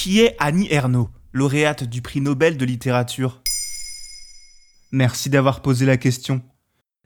[0.00, 3.42] Qui est Annie Ernaux, lauréate du prix Nobel de littérature
[4.92, 6.40] Merci d'avoir posé la question.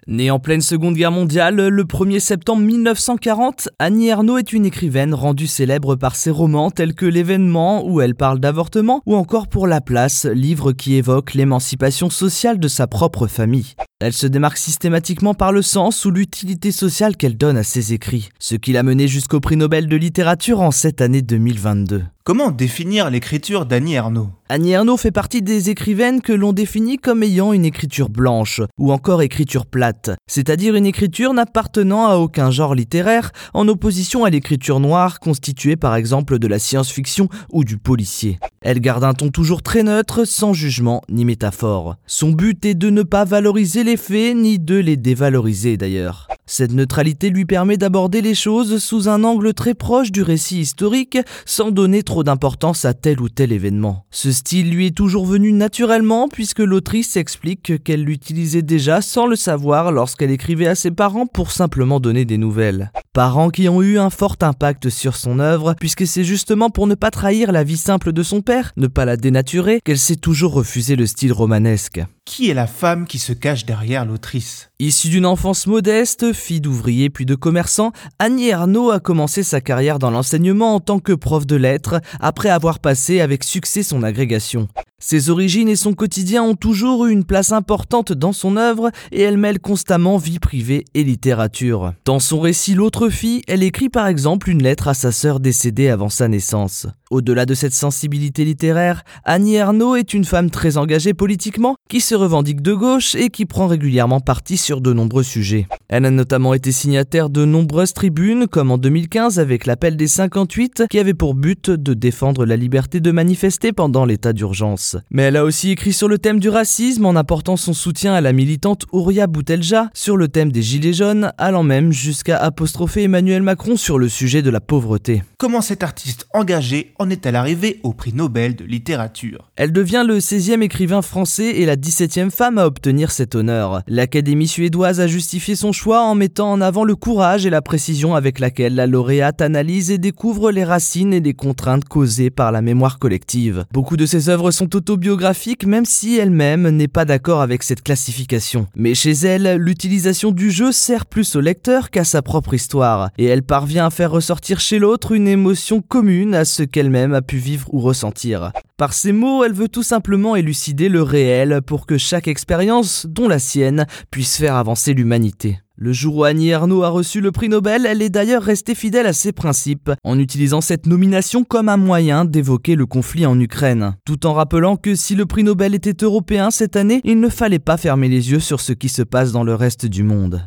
[0.07, 5.15] Née en pleine Seconde Guerre mondiale, le 1er septembre 1940, Annie Ernaux est une écrivaine
[5.15, 9.67] rendue célèbre par ses romans tels que L'événement, où elle parle d'avortement, ou encore Pour
[9.67, 13.75] la place, livre qui évoque l'émancipation sociale de sa propre famille.
[14.05, 18.31] Elle se démarque systématiquement par le sens ou l'utilité sociale qu'elle donne à ses écrits,
[18.41, 22.03] ce qui l'a menée jusqu'au prix Nobel de littérature en cette année 2022.
[22.25, 24.31] Comment définir l'écriture d'Annie Ernaux?
[24.49, 28.93] Annie Ernaux fait partie des écrivaines que l'on définit comme ayant une écriture blanche ou
[28.93, 34.79] encore écriture plate, c'est-à-dire une écriture n'appartenant à aucun genre littéraire en opposition à l'écriture
[34.79, 38.39] noire constituée par exemple de la science-fiction ou du policier.
[38.61, 41.97] Elle garde un ton toujours très neutre, sans jugement ni métaphore.
[42.07, 43.92] Son but est de ne pas valoriser les
[44.35, 46.29] ni de les dévaloriser d'ailleurs.
[46.45, 51.19] Cette neutralité lui permet d'aborder les choses sous un angle très proche du récit historique
[51.47, 54.05] sans donner trop d'importance à tel ou tel événement.
[54.11, 59.37] Ce style lui est toujours venu naturellement puisque l'autrice explique qu'elle l'utilisait déjà sans le
[59.37, 62.91] savoir lorsqu'elle écrivait à ses parents pour simplement donner des nouvelles.
[63.13, 66.95] Parents qui ont eu un fort impact sur son œuvre puisque c'est justement pour ne
[66.95, 70.55] pas trahir la vie simple de son père, ne pas la dénaturer, qu'elle s'est toujours
[70.55, 72.01] refusé le style romanesque.
[72.25, 74.71] Qui est la femme qui se cache derrière l'autrice?
[74.83, 80.01] Issue d'une enfance modeste, fille d'ouvrier puis de commerçant, Annie Ernaux a commencé sa carrière
[80.01, 84.67] dans l'enseignement en tant que prof de lettres après avoir passé avec succès son agrégation.
[85.05, 89.21] Ses origines et son quotidien ont toujours eu une place importante dans son œuvre et
[89.21, 91.93] elle mêle constamment vie privée et littérature.
[92.05, 95.89] Dans son récit L'autre fille, elle écrit par exemple une lettre à sa sœur décédée
[95.89, 96.87] avant sa naissance.
[97.11, 102.15] Au-delà de cette sensibilité littéraire, Annie Ernaux est une femme très engagée politiquement, qui se
[102.15, 105.67] revendique de gauche et qui prend régulièrement parti sur de nombreux sujets.
[105.89, 110.85] Elle a notamment été signataire de nombreuses tribunes, comme en 2015 avec l'appel des 58,
[110.89, 114.92] qui avait pour but de défendre la liberté de manifester pendant l'état d'urgence.
[115.11, 118.21] Mais elle a aussi écrit sur le thème du racisme en apportant son soutien à
[118.21, 123.43] la militante Ouria Boutelja sur le thème des gilets jaunes, allant même jusqu'à apostropher Emmanuel
[123.43, 125.23] Macron sur le sujet de la pauvreté.
[125.39, 129.51] Comment cet artiste engagé en est-elle arrivée au prix Nobel de littérature?
[129.57, 133.83] Elle devient le 16e écrivain français et la 17e femme à obtenir cet honneur.
[133.87, 138.15] L'Académie suédoise a justifié son choix en mettant en avant le courage et la précision
[138.15, 142.63] avec laquelle la lauréate analyse et découvre les racines et les contraintes causées par la
[142.63, 143.65] mémoire collective.
[143.73, 148.67] Beaucoup de ses œuvres sont autobiographiques même si elle-même n'est pas d'accord avec cette classification.
[148.75, 153.27] Mais chez elle, l'utilisation du jeu sert plus au lecteur qu'à sa propre histoire, et
[153.27, 157.23] elle parvient à faire ressortir chez l'autre une émotion commune à ce qu'elle même a
[157.23, 158.51] pu vivre ou ressentir.
[158.77, 163.29] Par ces mots, elle veut tout simplement élucider le réel pour que chaque expérience, dont
[163.29, 165.61] la sienne, puisse faire avancer l'humanité.
[165.77, 169.07] Le jour où Annie Ernaux a reçu le prix Nobel, elle est d'ailleurs restée fidèle
[169.07, 173.97] à ses principes, en utilisant cette nomination comme un moyen d'évoquer le conflit en Ukraine,
[174.05, 177.59] tout en rappelant que si le prix Nobel était européen cette année, il ne fallait
[177.59, 180.47] pas fermer les yeux sur ce qui se passe dans le reste du monde.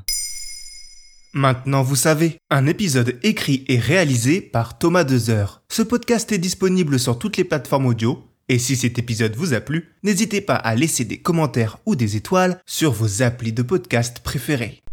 [1.34, 5.64] Maintenant vous savez, un épisode écrit et réalisé par Thomas Dezer.
[5.70, 9.60] Ce podcast est disponible sur toutes les plateformes audio, et si cet épisode vous a
[9.60, 14.20] plu, n'hésitez pas à laisser des commentaires ou des étoiles sur vos applis de podcast
[14.20, 14.85] préférés.